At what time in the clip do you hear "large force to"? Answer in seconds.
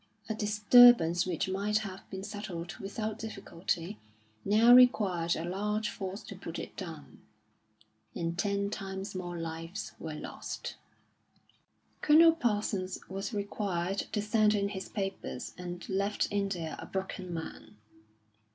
5.45-6.35